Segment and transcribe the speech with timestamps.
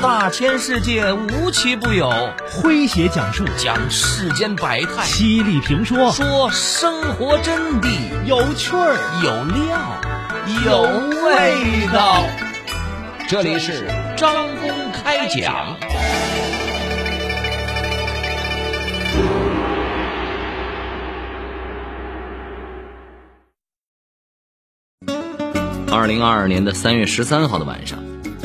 [0.00, 2.08] 大千世界无奇不有，
[2.48, 7.88] 诙谐讲述讲世间百态，犀利评说说生活真谛，
[8.24, 10.00] 有趣儿有料
[10.64, 10.82] 有
[11.24, 12.22] 味道。
[13.28, 15.76] 这里是张公开讲。
[25.90, 27.98] 二零二二年的三月十三号的晚上，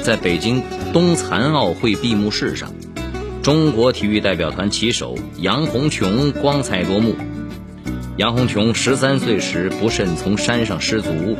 [0.04, 0.61] 在北京
[0.91, 2.73] 冬残奥会闭幕式上，
[3.41, 7.16] 中国体育代表团旗手杨红琼光彩夺目。
[8.17, 11.38] 杨红琼十三岁时不慎从山上失足，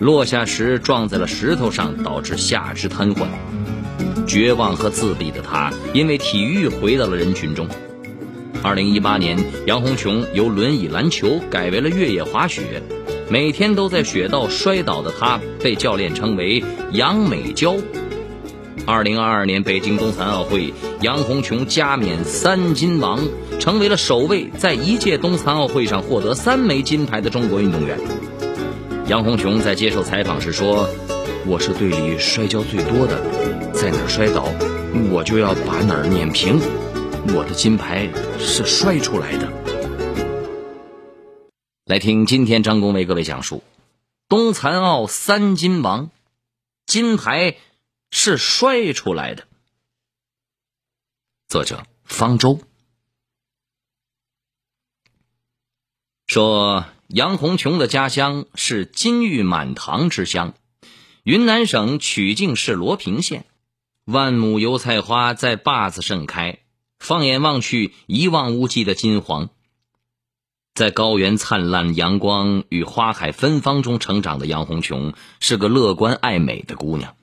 [0.00, 3.28] 落下时撞在了石头上，导致下肢瘫痪。
[4.26, 7.68] 绝望和自闭的她，因为体育回到了人群中。
[8.60, 12.82] 二零一八年，杨红琼由轮椅篮球改为了越野滑雪。
[13.30, 17.76] 每天都在雪道摔倒的她，被教练称为“杨美娇”。
[18.86, 23.20] 二零二二年北京冬残奥会，杨红琼加冕三金王，
[23.60, 27.98] 成为了首位在一届冬残奥会上获得三枚金牌的中国运动员。
[29.06, 30.88] 杨红琼在接受采访时说
[31.46, 33.22] ：“我是队里摔跤最多的，
[33.72, 34.44] 在哪儿摔倒，
[35.12, 36.60] 我就要把哪儿碾平。
[37.34, 39.48] 我的金牌是摔出来的。”
[41.86, 43.62] 来听今天张工为各位讲述：
[44.28, 46.10] 冬残奥三金王，
[46.86, 47.56] 金牌
[48.10, 49.46] 是摔出来的。
[51.48, 52.60] 作者方舟
[56.26, 60.54] 说，杨红琼的家乡是金玉满堂之乡，
[61.24, 63.46] 云南省曲靖市罗平县，
[64.04, 66.60] 万亩油菜花在坝子盛开，
[67.00, 69.50] 放眼望去，一望无际的金黄。
[70.72, 77.16] 在高原灿烂阳光与花海芬芳中成长的杨红琼是个乐观爱美的姑娘。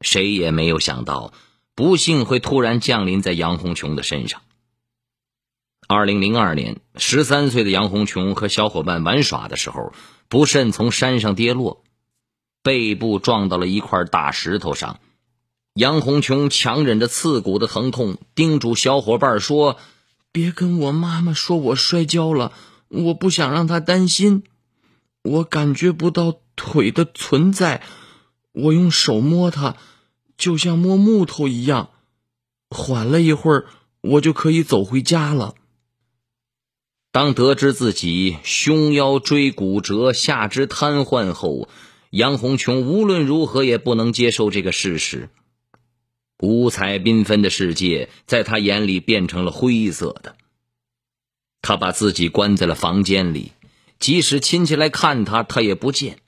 [0.00, 1.32] 谁也没有想到，
[1.74, 4.42] 不幸会突然降临在杨红琼的身上。
[5.86, 9.92] 二零零二年，十三岁的杨红琼和小伙伴玩耍的时候，
[10.28, 11.82] 不慎从山上跌落，
[12.62, 15.00] 背部撞到了一块大石头上。
[15.74, 19.78] 杨红琼强忍着刺骨的疼痛，叮嘱小伙伴说。
[20.32, 22.52] 别跟我妈妈说我摔跤了，
[22.86, 24.44] 我不想让她担心。
[25.24, 27.82] 我感觉不到腿的存在，
[28.52, 29.76] 我用手摸它，
[30.40, 31.90] 就像摸木头一样。
[32.70, 33.66] 缓了一会儿，
[34.00, 35.54] 我就可以走回家了。
[37.12, 41.68] 当得知自己胸腰椎骨折、下肢瘫痪后，
[42.10, 45.28] 杨红琼无论如何也不能接受这个事实。
[46.40, 50.36] 五彩缤纷的世界在他眼里变成了灰色的。
[51.60, 53.52] 他把自己关在了房间里，
[53.98, 56.19] 即使亲戚来看他，他也不见。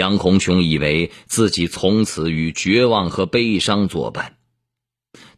[0.00, 4.38] 杨红琼以为自己从此与绝望和悲伤作伴，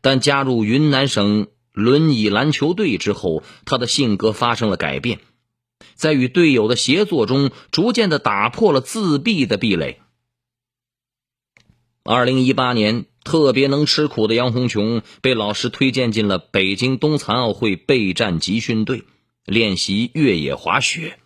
[0.01, 5.19] 但加入云南省轮椅篮球队之后，他的性格发生了改变，
[5.97, 9.99] 在与队友的协作中，逐渐的打破了自闭的壁垒。
[12.05, 19.03] 二零一八年，特别能吃苦的杨红琼被老师推荐进了北京冬残奥会备战集训队，
[19.45, 21.19] 练习越野滑雪。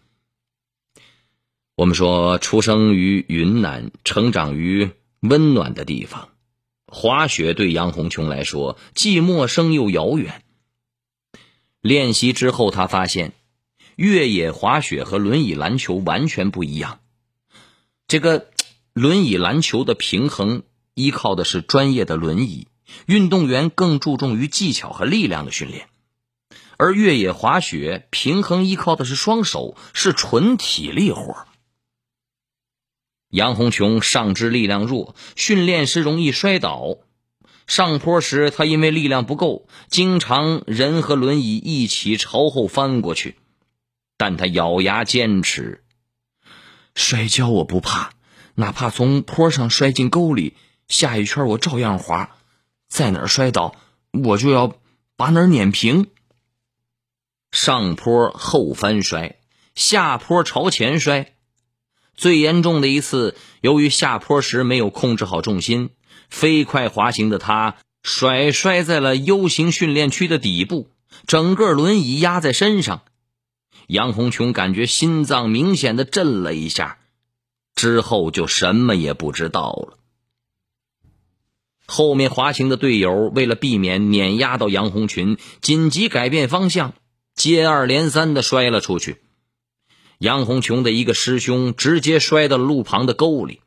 [1.76, 6.30] 我们说，出生于云南，成长于温暖的地方，
[6.86, 10.42] 滑雪对杨红琼来说既陌生又遥远。
[11.82, 13.34] 练习之后，他发现，
[13.94, 16.98] 越野滑雪和轮椅篮球完全不一样。
[18.08, 18.48] 这个。
[18.94, 20.62] 轮椅篮球的平衡
[20.94, 22.66] 依靠的是专业的轮椅，
[23.04, 25.82] 运动员更注重于技巧和力量的训练；
[26.78, 31.46] 而越野滑雪平衡依靠的是双手，是纯体力活。
[33.36, 36.96] 杨红琼上肢力量弱，训练时容易摔倒，
[37.66, 43.36] 上坡时他因为力量不够，经常人和轮椅一起朝后翻过去，
[44.16, 45.84] 但他咬牙坚持，
[46.94, 48.14] 摔跤我不怕。
[48.54, 50.54] 哪怕从坡上摔进沟里，
[50.88, 52.38] 下一圈我照样滑。
[52.88, 53.76] 在哪摔倒，
[54.12, 54.78] 我就要
[55.14, 56.06] 把哪碾平。
[57.52, 59.36] 上坡后翻摔，
[59.74, 61.35] 下坡朝前摔。
[62.16, 65.90] 最严重的一次，由于下坡时没有控制好重心，
[66.30, 70.88] 飞快滑行的他甩摔在了 U 型训练区的底部，
[71.26, 73.02] 整个轮椅压在身上。
[73.86, 76.98] 杨红琼感觉心脏明显的震了一下。
[77.74, 79.98] 之后就什么也不知道了。
[81.84, 86.94] 后面滑行的队友为了避免碾压到杨红群，紧急改变方向，
[87.34, 89.18] 接二连三的摔了出去。
[90.18, 93.60] 杨红琼的一个师兄直接摔到了路旁的沟里。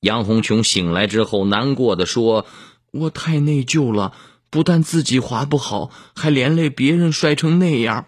[0.00, 2.46] 杨红琼醒来之后，难过的说
[2.90, 4.14] ：“我太内疚了，
[4.50, 8.06] 不但自己滑不好，还连累别人摔成那样。”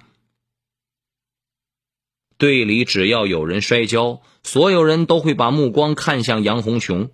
[2.36, 7.10] 队里只要有人摔跤，所有人都会把目光看向杨红琼。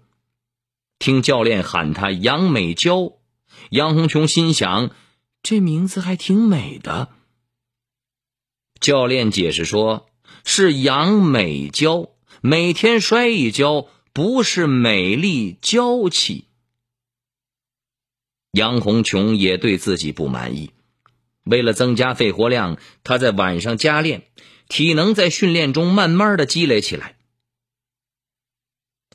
[0.98, 3.12] 听教练喊她杨美娇，
[3.70, 4.90] 杨红琼心想：
[5.42, 7.10] 这名字还挺美的。
[8.80, 10.08] 教练解释说
[10.44, 12.10] ：“是杨美娇，
[12.40, 16.46] 每天摔一跤，不是美丽娇气。”
[18.52, 20.70] 杨红琼也对自己不满意，
[21.44, 24.24] 为了增加肺活量，她在晚上加练。
[24.68, 27.16] 体能在训练中慢慢的积累起来。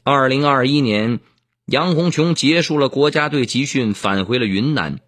[0.03, 1.21] 二零二一年，
[1.65, 4.99] 杨红琼结束了国家队集训，返回了云南。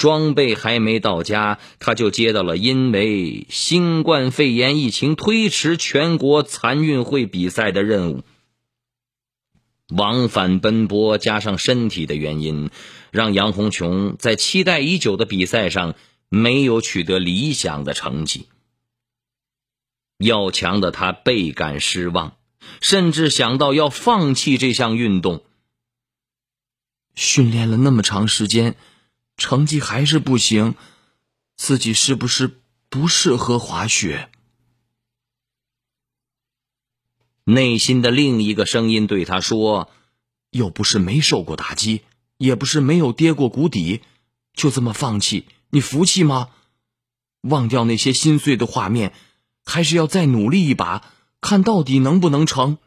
[0.00, 8.22] 装备还没到家，他就接到了因为新冠肺炎疫情推迟全国残运会比赛的任务。
[9.94, 12.70] 往返奔波加上身体的原因，
[13.10, 15.94] 让杨红琼在期待已久的比赛上
[16.30, 18.46] 没有取得理想的成绩。
[20.16, 22.36] 要强的他倍感失望，
[22.80, 25.42] 甚至想到要放弃这项运动。
[27.14, 28.76] 训练了那么长时间，
[29.40, 30.74] 成绩还是不行，
[31.56, 32.60] 自己是不是
[32.90, 34.30] 不适合滑雪？
[37.44, 39.90] 内心的另一个声音对他说
[40.52, 42.02] ：“又不是没受过打击，
[42.36, 44.02] 也不是没有跌过谷底，
[44.52, 46.50] 就这么放弃，你服气吗？
[47.40, 49.14] 忘掉那些心碎的画面。”
[49.62, 51.04] 还是要再努力一把，
[51.40, 52.78] 看到底能不能成。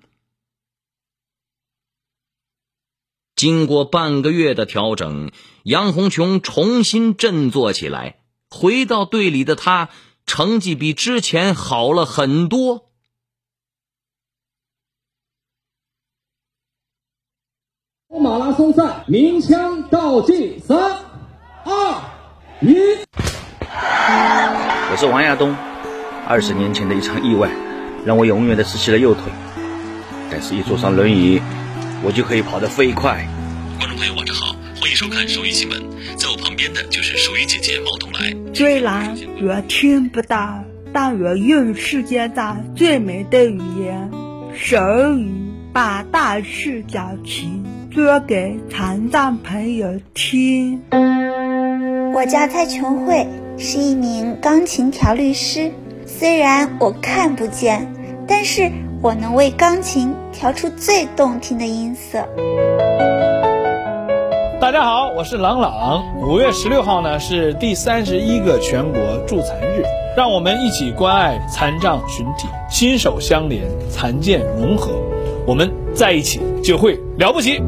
[3.35, 5.31] 经过半个月的调整，
[5.63, 8.19] 杨红琼重新振作起来。
[8.49, 9.89] 回到队里的他，
[10.25, 12.89] 成绩比之前好了很多。
[18.09, 21.03] 马拉松赛鸣枪倒计，三、
[21.65, 22.01] 二、
[22.61, 22.75] 一。
[24.91, 25.55] 我是王亚东。
[26.27, 27.49] 二十年前的一场意外，
[28.05, 29.23] 让我永远的失去了右腿。
[30.29, 31.41] 但是，一坐上轮椅，
[32.03, 33.25] 我就可以跑得飞快。
[33.79, 35.81] 观众朋友，晚上好，欢迎收看手语新闻。
[36.17, 38.35] 在我旁边的就是手语姐姐毛东来。
[38.53, 44.11] 虽然我听不到，但我用世界上最美的语言——
[44.53, 44.77] 手
[45.17, 45.31] 语，
[45.71, 50.81] 把大事小情说给残障朋友听。
[52.13, 53.25] 我叫蔡琼慧，
[53.57, 55.71] 是一名钢琴调律师。
[56.05, 57.91] 虽然我看不见，
[58.27, 58.69] 但是
[59.03, 62.25] 我能为钢琴调出最动听的音色。
[64.61, 66.21] 大家好，我是朗朗。
[66.21, 69.83] 五月十六号呢是第三十一个全国助残日，
[70.15, 74.93] 让我们一起关爱残障群体，心手相连，残健融合，
[75.45, 77.61] 我们在一起就会了不起。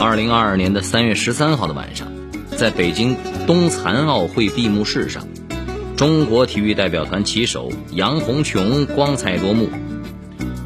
[0.00, 2.08] 二零二二年的三月十三号的晚上。
[2.56, 3.16] 在北京
[3.46, 5.22] 冬残奥会闭幕式上，
[5.98, 9.68] 中国体育代表团旗手杨红琼光彩夺目。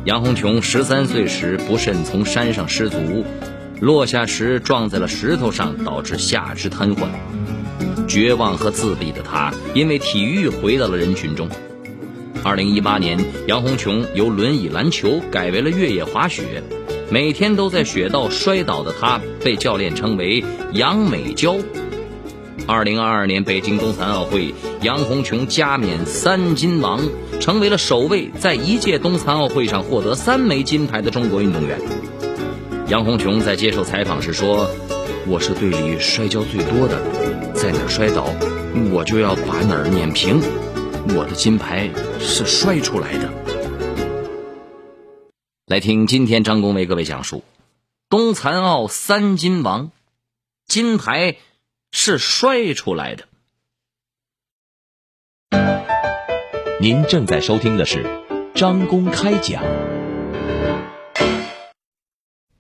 [0.05, 3.25] 杨红琼十三岁时不慎从山上失足，
[3.81, 7.07] 落下时撞在了石头上，导致下肢瘫痪。
[8.07, 11.49] 绝望和自闭的她，因为体育回到了人群中。
[12.45, 16.63] 二零一八年，杨红琼由轮椅篮球改为了越野滑雪。
[17.11, 21.57] 每天都在雪道摔倒的他，被教练称为“杨美娇”。
[22.67, 27.01] 二零二二年北京冬残奥会，杨红琼加冕三金王，
[27.41, 31.81] 成为了首位在一届冬残奥会上获得三枚金牌的中国运动员。
[32.89, 34.71] 杨红琼在接受采访时说
[35.27, 37.03] ：“我是队里摔跤最多的，
[37.53, 38.27] 在哪儿摔倒，
[38.93, 40.41] 我就要把哪儿碾平。
[41.17, 41.91] 我的金牌
[42.21, 43.29] 是摔出来的。”
[45.67, 47.43] 来听今天张工为各位讲述：
[48.09, 49.91] 冬残奥三金王，
[50.67, 51.37] 金牌
[51.93, 53.29] 是摔出来的。
[56.81, 58.05] 您正在收听的是
[58.55, 59.63] 张公开讲，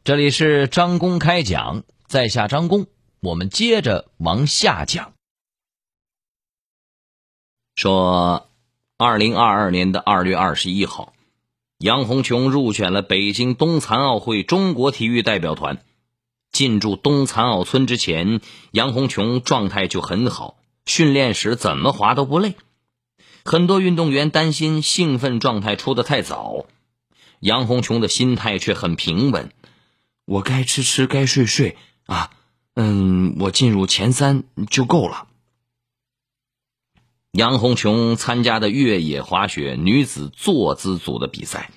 [0.04, 2.86] 这里是张公开讲，在下张工，
[3.20, 5.14] 我们接着往下讲。
[7.74, 8.48] 说，
[8.98, 11.14] 二零二二年的二月二十一号。
[11.78, 15.82] 杨红琼入选了北京冬残奥会中国体育代表团。
[16.52, 18.40] 进驻东残奥村之前，
[18.71, 22.54] 杨红琼状态就很好，训练时怎么滑都不累。
[23.44, 26.66] 很多运动员担心兴奋状态出得太早，
[27.40, 29.50] 杨红琼的心态却很平稳。
[30.25, 32.30] 我该吃吃，该睡睡啊，
[32.75, 35.26] 嗯，我进入前三就够了。
[37.32, 41.71] 杨红琼参加的越野滑雪女子坐姿组的比赛，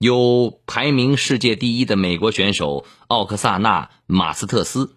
[0.00, 4.96] 有排名世界第一的美国选手奥克萨纳·马斯特斯。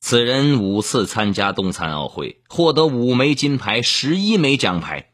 [0.00, 5.12] 此人五次参加冬残奥会，获得五枚金牌、十一枚奖牌。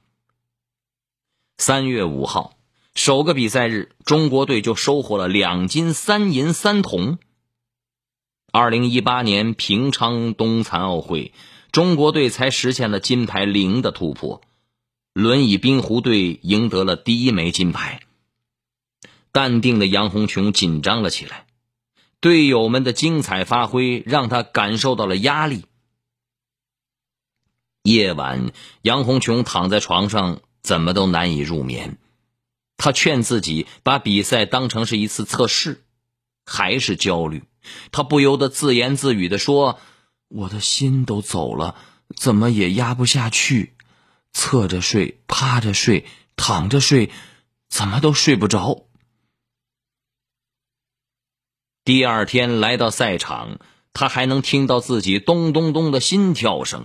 [1.59, 2.57] 三月五号，
[2.95, 7.19] 首个比赛日，中国队就收获了两金三银三铜。
[8.51, 11.35] 二零一八年平昌冬残奥会，
[11.71, 14.41] 中国队才实现了金牌零的突破，
[15.13, 18.01] 轮椅冰壶队赢得了第一枚金牌。
[19.39, 21.47] 淡定的杨红琼紧张了起来。
[22.19, 25.65] 队友们的精彩发挥让他感受到了压力。
[27.85, 28.51] 夜晚，
[28.83, 31.99] 杨红琼躺在床上，怎么都难以入眠。
[32.79, 35.85] 他劝自己把比赛当成是一次测试，
[36.45, 37.45] 还是焦虑。
[37.93, 39.79] 他不由得自言自语的说
[40.27, 41.77] ：“我的心都走了，
[42.17, 43.75] 怎么也压不下去。
[44.33, 47.13] 侧着睡，趴着睡，躺着睡，
[47.69, 48.87] 怎么都睡不着。”
[51.89, 53.61] 第二天来到赛场，
[53.95, 56.85] 他还能听到自己咚咚咚的心跳声。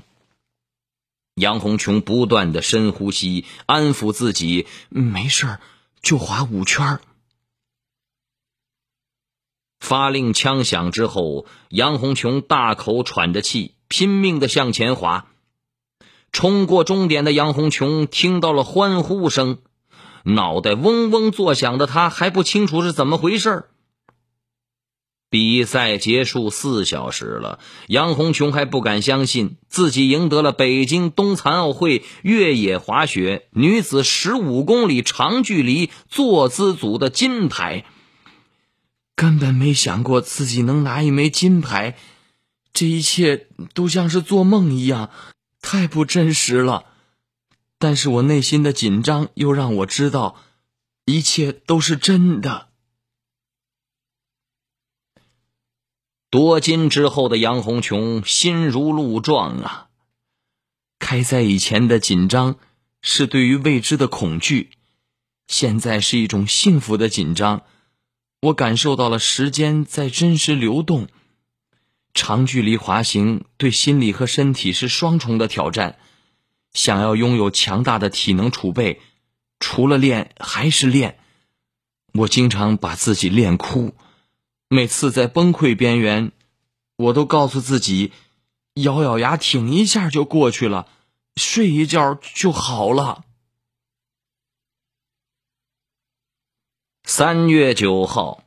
[1.35, 5.59] 杨红琼不断的深呼吸，安抚自己：“没事，
[6.01, 7.01] 就划五圈。”
[9.81, 15.27] 发令枪响之后，杨红琼大口喘着气，拼命的向前滑。
[16.31, 19.57] 冲过终点的杨红琼听到了欢呼声，
[20.23, 23.65] 脑袋嗡嗡作响的他还不清楚是怎么回事。
[25.33, 37.83] 比赛结束四小时了，杨红琼还不敢相信自己赢得了北京冬残奥会越野滑雪女子十五公里长距离坐姿组的金牌。
[39.15, 41.97] 根本没想过自己能拿一枚金牌，
[42.71, 45.09] 这一切都像是做梦一样，
[45.63, 46.85] 太不真实了。
[47.79, 50.35] 但是我内心的紧张又让我知道，
[51.05, 52.67] 一切都是真的。
[56.33, 59.89] 夺金之后的杨红琼心如鹿撞啊！
[60.97, 62.55] 开赛以前的紧张
[63.03, 64.71] 是对于未知的恐惧，
[65.45, 67.61] 现在是一种幸福的紧张。
[68.41, 71.07] 我感受到了时间在真实流动。
[72.15, 75.99] 长距离滑行对心理和身体是双重的挑战。
[76.73, 78.99] 想要拥有强大的体能储备，
[79.59, 81.19] 除了练还是练。
[82.11, 83.93] 我经常把自己练哭。
[84.73, 86.31] 每次在崩溃边缘，
[86.95, 88.11] 我都告诉自己，
[88.73, 90.87] 咬咬牙挺一下就过去了，
[91.35, 93.23] 睡一觉就好了。
[97.03, 98.41] 三月九号，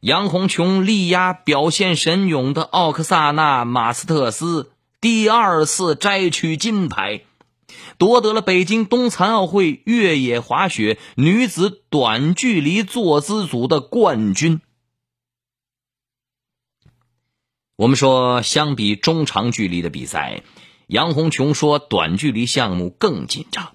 [0.00, 7.22] 杨红琼力压表现神勇的奥克萨纳·马斯特斯，第二次摘取金牌，
[7.96, 14.60] 夺得了北京冬残奥会越野滑雪女子短距离坐姿组的冠军。
[17.80, 20.42] 我们说，相比中长距离的比赛，
[20.86, 23.72] 杨红琼说短距离项目更紧张。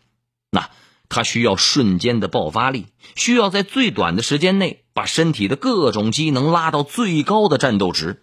[0.51, 0.69] 那
[1.09, 2.85] 他需要瞬间的爆发力，
[3.15, 8.21] 需要在最短的时间内把身体的各种机能拉到最高的战斗值。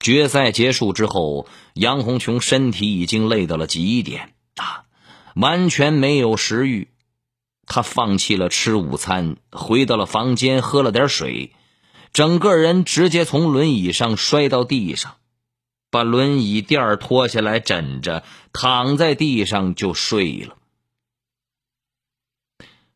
[0.00, 4.84] 决赛结束之后，杨红琼身体已经累到了极点啊，
[5.34, 6.88] 完全没有食欲。
[7.66, 11.52] 他放弃了吃午餐，回到了房间，喝了点水。
[12.14, 15.16] 整个人直接从轮椅上摔到地上，
[15.90, 20.56] 把轮椅垫儿脱下来枕着，躺在地上就睡了。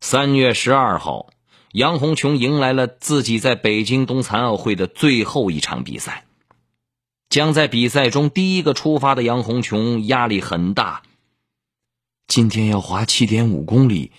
[0.01, 1.31] 三月十二号，
[1.73, 6.25] 杨红琼迎来了自己在北京冬残奥会的最后一场比赛。
[7.29, 11.03] 将在比赛中第一个出发的杨红琼压力很大。
[12.29, 14.13] 今天要滑七点五公里，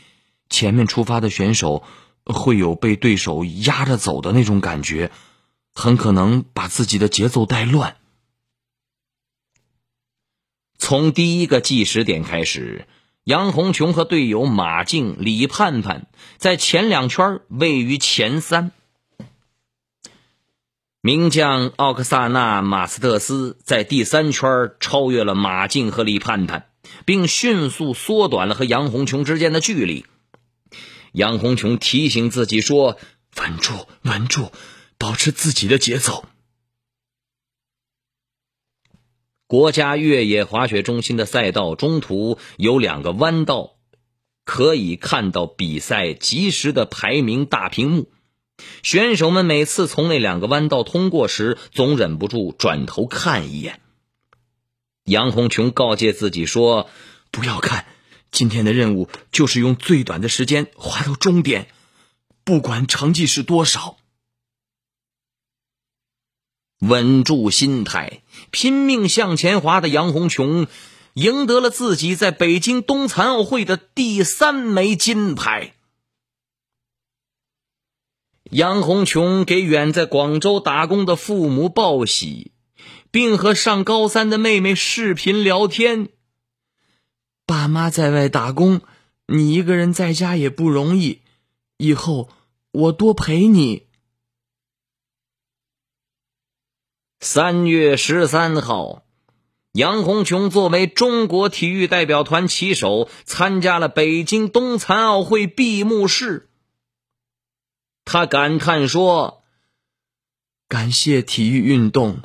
[0.50, 1.84] 前面出发的选手。
[2.34, 5.12] 会有被对手压着走的那种感觉，
[5.74, 7.98] 很可能把自己的节奏带乱。
[10.78, 12.88] 从第一个计时点开始，
[13.24, 16.08] 杨红琼和队友马静、李盼盼
[16.38, 18.72] 在前两圈位于前三。
[21.02, 26.66] 名将奥克萨纳·马斯特斯在第三圈超越了马静和李盼盼，
[27.06, 30.06] 并迅速缩短了和杨红琼之间的距离。
[31.12, 32.98] 杨红琼提醒自己说
[33.38, 34.52] ：“稳住，稳住，
[34.98, 36.26] 保持自己的节奏。”
[39.48, 43.78] 国家越野滑雪中心的赛道中途有两个弯道，
[44.46, 48.12] 可以看到比赛及时的排名大屏幕。
[48.84, 53.82] 选手们每次从那两个弯道通过时，总忍不住转头看一眼。
[55.06, 56.88] 杨红琼告诫自己说
[57.32, 57.88] ：“不要看，
[58.32, 61.68] 今天的任务就是用最短的时间滑到终点，
[62.44, 63.98] 不管成绩是多少。
[66.80, 70.68] 稳住心态，拼命向前滑的杨红琼，
[71.14, 75.74] 赢得了自己在北京冬残奥会的第三枚金牌。
[78.52, 82.54] 杨红琼给远在广州打工的父母报喜，
[83.12, 86.10] 并和上高三的妹妹视频聊天。
[87.50, 88.82] 爸妈在外打工，
[89.26, 91.24] 你一个人在家也不容易，
[91.78, 92.30] 以后
[92.70, 93.88] 我多陪你。
[97.20, 99.04] 三月十三号，
[99.72, 106.52] 杨红琼作为中国体育代表团旗手，参加了北京冬残奥会闭幕式。
[108.06, 109.44] 他感叹说
[110.70, 112.22] ：“感谢体育运动，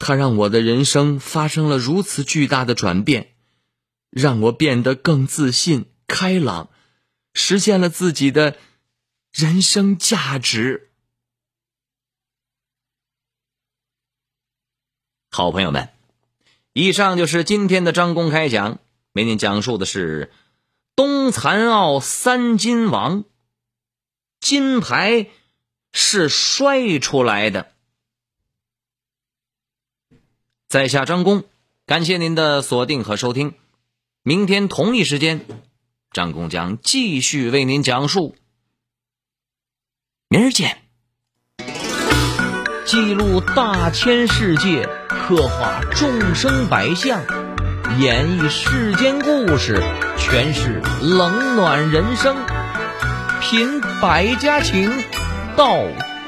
[0.00, 3.35] 它让我的人生发生了如此巨大的转变，
[4.16, 6.70] 让我变得更自信、开朗，
[7.34, 8.56] 实现了自己的
[9.30, 10.88] 人生价值。”
[15.28, 15.90] 好朋友们，
[16.72, 18.78] 以上就是今天的张公开讲，
[19.12, 20.32] 为您讲述的是
[20.94, 23.24] 冬残奥三金王，
[24.40, 25.28] 金牌
[25.92, 27.70] 是摔出来的。
[30.68, 31.44] 在下张工，
[31.84, 33.54] 感谢您的锁定和收听。
[34.28, 35.42] 明天同一时间，
[36.10, 38.34] 张工将继续为您讲述。
[40.28, 40.78] 明儿见。
[42.84, 44.88] 记录大千世界。
[45.08, 47.20] 刻画众生百相，
[48.00, 49.80] 演绎世间故事，
[50.18, 52.36] 诠释冷暖人生，
[53.40, 54.90] 品百家情，
[55.56, 55.84] 道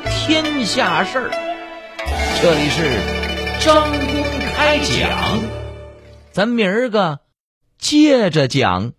[0.09, 1.31] 天下事儿。
[2.41, 4.25] 这里是张公
[4.55, 5.41] 开讲，
[6.31, 7.19] 咱明儿个
[7.79, 8.93] 接着讲。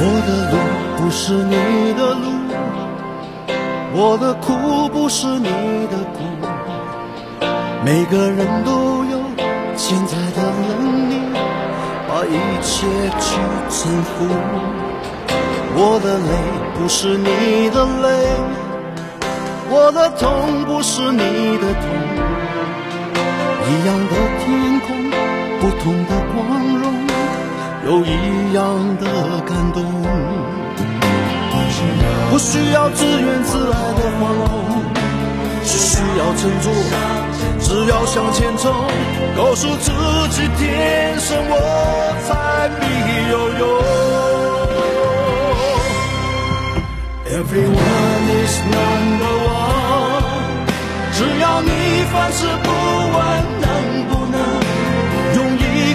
[0.00, 0.58] 我的路
[0.96, 1.54] 不是你
[1.94, 2.38] 的路。
[3.94, 4.52] 我的苦
[4.90, 5.48] 不是你
[5.88, 6.20] 的苦，
[7.84, 9.18] 每个人都有
[9.74, 11.14] 潜在的能力，
[12.06, 12.86] 把一切
[13.18, 13.40] 去
[13.70, 14.28] 征服。
[15.74, 16.30] 我的泪
[16.78, 18.06] 不是你的泪，
[19.70, 21.18] 我的痛不是你
[21.58, 21.88] 的痛，
[23.66, 24.46] 一样的天
[24.80, 24.86] 空，
[25.60, 26.38] 不同的光
[26.78, 26.84] 荣，
[27.86, 29.04] 有一样的
[29.46, 29.82] 感动。
[32.30, 34.50] 不需要自怨自艾的惶恐，
[35.64, 36.70] 只需要振作，
[37.60, 38.72] 只要向前冲，
[39.36, 39.90] 告诉自
[40.30, 41.54] 己天生我
[42.26, 42.82] 材必
[43.32, 43.62] 有用。
[47.30, 50.66] Everyone is number one，
[51.12, 51.70] 只要你
[52.12, 52.66] 凡事不
[53.16, 53.67] 问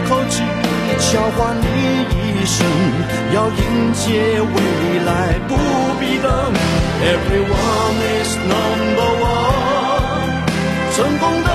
[0.07, 0.43] 口气
[1.11, 1.65] 交换你
[2.11, 2.65] 一生，
[3.33, 4.01] 要迎接
[4.41, 4.57] 未
[5.05, 5.09] 来
[5.47, 5.51] 不
[5.99, 6.27] 必等。
[7.03, 10.31] Everyone is number one，
[10.95, 11.49] 成功的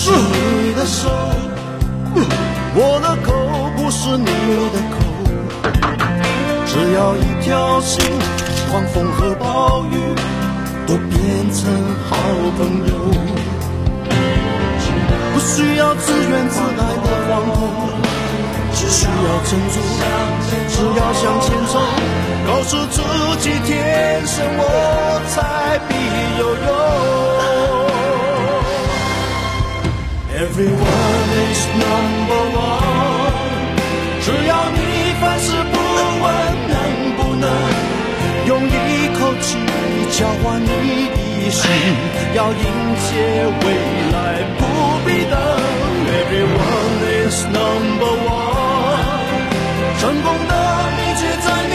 [0.00, 1.10] 是你的手，
[2.72, 3.34] 我的口
[3.76, 4.30] 不是你
[4.70, 4.96] 的口，
[6.66, 7.98] 只要一条心，
[8.70, 9.98] 狂风和暴雨
[10.86, 11.18] 都变
[11.52, 11.66] 成
[12.08, 12.14] 好
[12.56, 12.94] 朋友。
[15.34, 17.58] 不需要自怨自艾的惶恐，
[18.74, 19.10] 只需要
[19.42, 19.82] 振作，
[20.68, 21.82] 只要向前冲，
[22.46, 23.02] 告诉自
[23.40, 24.62] 己天生我
[25.34, 25.36] 材
[25.88, 25.90] 必
[26.38, 27.47] 有用。
[30.38, 33.74] Everyone is number one，
[34.22, 34.78] 只要你
[35.20, 35.74] 凡事不
[36.22, 36.26] 问
[36.68, 36.74] 能
[37.16, 37.44] 不能
[38.46, 38.70] 用一
[39.18, 39.58] 口气
[40.12, 41.68] 交换你一生，
[42.34, 42.62] 要迎
[43.02, 43.10] 接
[43.64, 43.66] 未
[44.12, 44.16] 来
[44.58, 44.62] 不
[45.04, 45.34] 必等。
[46.06, 49.02] Everyone is number one，
[49.98, 50.52] 成功的
[50.96, 51.74] 秘诀在你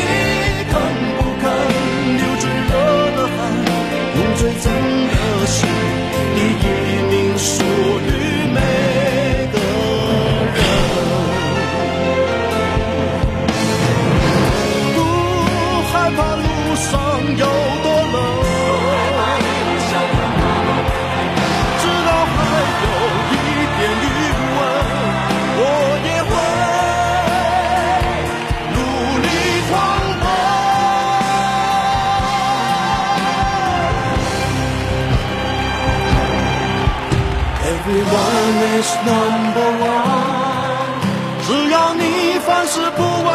[37.85, 41.03] Everyone is number one。
[41.45, 43.27] 只要你凡事不问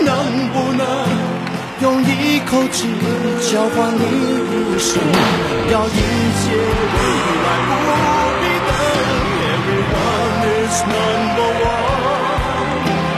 [0.00, 0.82] 能不能，
[1.82, 2.88] 用一口气
[3.52, 4.00] 交换你
[4.48, 4.96] 一生，
[5.70, 6.00] 要迎
[6.40, 6.96] 接未
[7.44, 7.70] 来不
[8.40, 8.72] 必等。
[9.52, 11.76] Everyone is number one。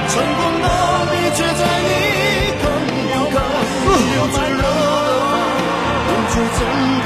[0.09, 0.67] 成功的
[1.07, 1.89] 秘诀在你
[2.61, 2.67] 更
[3.13, 3.39] 不敢，
[4.17, 4.67] 有最热的
[6.09, 7.04] 梦最真。